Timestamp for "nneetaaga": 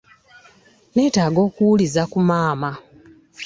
0.91-1.39